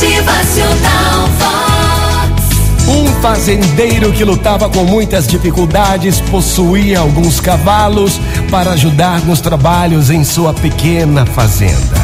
Motivacional 0.00 1.28
Vox. 1.36 2.88
Um 2.88 3.20
fazendeiro 3.20 4.10
que 4.14 4.24
lutava 4.24 4.66
com 4.70 4.82
muitas 4.82 5.28
dificuldades 5.28 6.22
possuía 6.22 7.00
alguns 7.00 7.38
cavalos 7.38 8.18
para 8.50 8.70
ajudar 8.70 9.20
nos 9.26 9.42
trabalhos 9.42 10.08
em 10.08 10.24
sua 10.24 10.54
pequena 10.54 11.26
fazenda. 11.26 11.98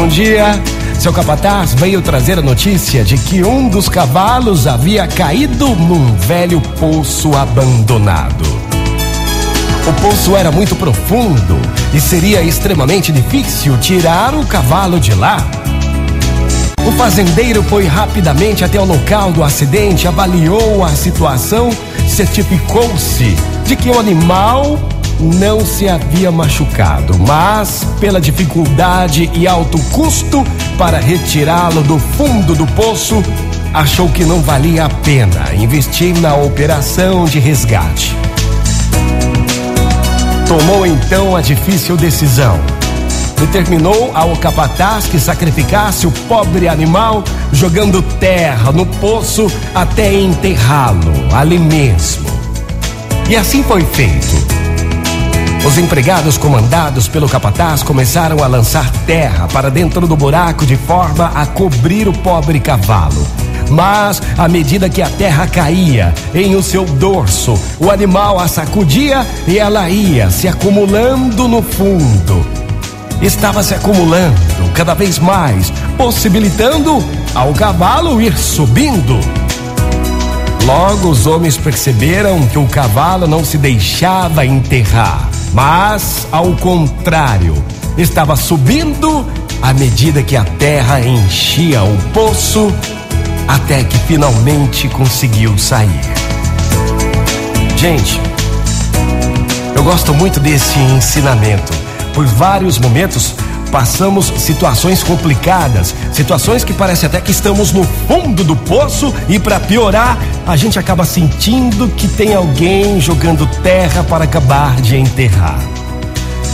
Um 0.00 0.08
dia, 0.08 0.58
seu 0.98 1.12
capataz 1.12 1.74
veio 1.74 2.00
trazer 2.00 2.38
a 2.38 2.42
notícia 2.42 3.04
de 3.04 3.18
que 3.18 3.44
um 3.44 3.68
dos 3.68 3.86
cavalos 3.86 4.66
havia 4.66 5.06
caído 5.06 5.68
num 5.76 6.16
velho 6.16 6.58
poço 6.80 7.36
abandonado. 7.36 8.44
O 9.86 9.92
poço 10.00 10.34
era 10.34 10.50
muito 10.50 10.74
profundo 10.74 11.60
e 11.92 12.00
seria 12.00 12.40
extremamente 12.40 13.12
difícil 13.12 13.76
tirar 13.76 14.34
o 14.34 14.46
cavalo 14.46 14.98
de 14.98 15.12
lá. 15.12 15.46
O 16.86 16.92
fazendeiro 16.92 17.62
foi 17.62 17.86
rapidamente 17.86 18.64
até 18.64 18.78
o 18.78 18.84
local 18.84 19.32
do 19.32 19.42
acidente, 19.42 20.06
avaliou 20.06 20.84
a 20.84 20.90
situação, 20.90 21.70
certificou-se 22.06 23.34
de 23.64 23.74
que 23.74 23.88
o 23.88 23.98
animal 23.98 24.78
não 25.20 25.64
se 25.64 25.88
havia 25.88 26.30
machucado, 26.30 27.18
mas 27.18 27.84
pela 28.00 28.20
dificuldade 28.20 29.30
e 29.34 29.46
alto 29.46 29.78
custo 29.92 30.44
para 30.76 30.98
retirá-lo 30.98 31.82
do 31.82 31.98
fundo 31.98 32.54
do 32.54 32.66
poço, 32.68 33.22
achou 33.72 34.08
que 34.08 34.24
não 34.24 34.40
valia 34.40 34.84
a 34.84 34.88
pena 34.88 35.54
investir 35.54 36.14
na 36.20 36.34
operação 36.34 37.24
de 37.24 37.38
resgate. 37.38 38.14
Tomou 40.46 40.86
então 40.86 41.34
a 41.34 41.40
difícil 41.40 41.96
decisão. 41.96 42.73
Determinou 43.38 44.10
ao 44.14 44.36
capataz 44.36 45.06
que 45.06 45.18
sacrificasse 45.18 46.06
o 46.06 46.12
pobre 46.28 46.68
animal, 46.68 47.22
jogando 47.52 48.02
terra 48.18 48.72
no 48.72 48.86
poço 48.86 49.50
até 49.74 50.12
enterrá-lo 50.12 51.12
ali 51.32 51.58
mesmo. 51.58 52.26
E 53.28 53.36
assim 53.36 53.62
foi 53.62 53.82
feito. 53.84 54.54
Os 55.66 55.78
empregados 55.78 56.36
comandados 56.36 57.08
pelo 57.08 57.26
capataz 57.26 57.82
começaram 57.82 58.44
a 58.44 58.46
lançar 58.46 58.90
terra 59.06 59.48
para 59.48 59.70
dentro 59.70 60.06
do 60.06 60.14
buraco 60.14 60.66
de 60.66 60.76
forma 60.76 61.32
a 61.34 61.46
cobrir 61.46 62.06
o 62.06 62.12
pobre 62.12 62.60
cavalo. 62.60 63.26
Mas, 63.70 64.20
à 64.36 64.46
medida 64.46 64.90
que 64.90 65.00
a 65.00 65.08
terra 65.08 65.46
caía 65.46 66.12
em 66.34 66.54
o 66.54 66.62
seu 66.62 66.84
dorso, 66.84 67.58
o 67.80 67.90
animal 67.90 68.38
a 68.38 68.46
sacudia 68.46 69.26
e 69.48 69.58
ela 69.58 69.88
ia 69.88 70.28
se 70.28 70.46
acumulando 70.46 71.48
no 71.48 71.62
fundo. 71.62 72.63
Estava 73.22 73.62
se 73.62 73.74
acumulando 73.74 74.40
cada 74.74 74.94
vez 74.94 75.18
mais, 75.18 75.72
possibilitando 75.96 77.02
ao 77.34 77.52
cavalo 77.52 78.20
ir 78.20 78.36
subindo. 78.36 79.18
Logo 80.64 81.08
os 81.08 81.26
homens 81.26 81.56
perceberam 81.56 82.46
que 82.46 82.58
o 82.58 82.66
cavalo 82.66 83.26
não 83.26 83.44
se 83.44 83.58
deixava 83.58 84.46
enterrar, 84.46 85.28
mas, 85.52 86.26
ao 86.32 86.52
contrário, 86.52 87.54
estava 87.98 88.34
subindo 88.34 89.26
à 89.60 89.72
medida 89.72 90.22
que 90.22 90.36
a 90.36 90.44
terra 90.44 91.00
enchia 91.00 91.82
o 91.82 91.96
poço 92.12 92.72
até 93.46 93.84
que 93.84 93.98
finalmente 94.00 94.88
conseguiu 94.88 95.56
sair. 95.58 96.00
Gente, 97.76 98.20
eu 99.76 99.82
gosto 99.82 100.14
muito 100.14 100.40
desse 100.40 100.78
ensinamento. 100.78 101.72
Por 102.14 102.26
vários 102.26 102.78
momentos 102.78 103.34
passamos 103.72 104.26
situações 104.38 105.02
complicadas, 105.02 105.92
situações 106.12 106.62
que 106.62 106.72
parece 106.72 107.04
até 107.06 107.20
que 107.20 107.32
estamos 107.32 107.72
no 107.72 107.82
fundo 107.82 108.44
do 108.44 108.54
poço 108.54 109.12
e 109.28 109.36
para 109.40 109.58
piorar, 109.58 110.16
a 110.46 110.56
gente 110.56 110.78
acaba 110.78 111.04
sentindo 111.04 111.88
que 111.88 112.06
tem 112.06 112.34
alguém 112.34 113.00
jogando 113.00 113.48
terra 113.64 114.04
para 114.04 114.24
acabar 114.24 114.80
de 114.80 114.96
enterrar. 114.96 115.58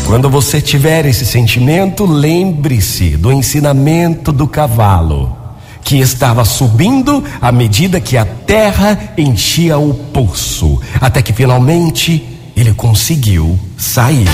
Quando 0.07 0.31
você 0.31 0.63
tiver 0.63 1.05
esse 1.05 1.27
sentimento, 1.27 2.07
lembre-se 2.07 3.19
do 3.19 3.31
ensinamento 3.31 4.33
do 4.33 4.49
cavalo 4.49 5.37
que 5.85 5.99
estava 5.99 6.45
subindo 6.45 7.23
à 7.41 7.53
medida 7.53 8.01
que 8.01 8.17
a 8.17 8.25
terra 8.25 9.13
enchia 9.19 9.79
o 9.79 9.93
poço, 9.93 10.81
até 11.01 11.21
que 11.21 11.33
finalmente 11.33 12.27
ele 12.57 12.73
conseguiu 12.73 13.59
sair. 13.77 14.29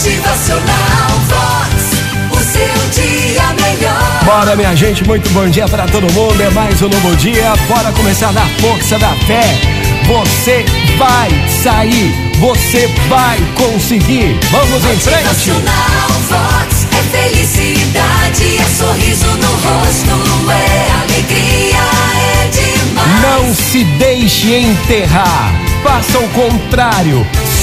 Motivacional 0.00 1.10
Vox. 1.28 2.30
O 2.30 2.36
seu 2.36 3.02
dia 3.02 3.42
melhor. 3.52 4.24
Bora, 4.24 4.56
minha 4.56 4.74
gente, 4.74 5.04
muito 5.04 5.28
bom 5.28 5.46
dia 5.50 5.68
para 5.68 5.84
todo 5.88 6.10
mundo. 6.14 6.40
É 6.40 6.48
mais 6.48 6.80
um 6.80 6.88
novo 6.88 7.14
dia. 7.16 7.52
Bora 7.68 7.92
começar 7.92 8.32
na 8.32 8.46
força 8.62 8.98
da 8.98 9.10
fé. 9.26 9.42
Você 10.06 10.64
vai 10.96 11.28
sair, 11.62 12.14
você 12.38 12.86
vai 13.10 13.38
conseguir. 13.54 14.40
Vamos 14.50 14.82
em 14.86 14.96
frente. 14.96 15.50
Vox. 16.30 16.86
É 16.92 17.28
felicidade, 17.28 18.56
é 18.56 18.64
sorriso 18.78 19.26
no 19.26 19.52
rosto, 19.52 20.50
é 20.50 20.90
alegria, 21.02 21.76
é 22.16 22.48
demais. 22.48 23.20
Não 23.20 23.54
se 23.54 23.84
deixe 23.84 24.60
enterrar. 24.60 25.52
Faça 25.82 26.18
o 26.18 26.28
contrário. 26.30 27.26